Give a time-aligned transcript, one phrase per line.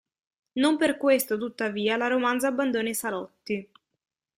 [0.55, 3.69] Non per questo tuttavia la romanza abbandona i salotti.